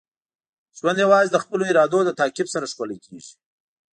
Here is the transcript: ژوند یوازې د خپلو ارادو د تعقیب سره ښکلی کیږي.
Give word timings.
ژوند 0.77 0.97
یوازې 1.05 1.29
د 1.31 1.37
خپلو 1.43 1.63
ارادو 1.71 1.99
د 2.05 2.09
تعقیب 2.19 2.47
سره 2.53 2.69
ښکلی 2.71 2.97
کیږي. 3.05 3.33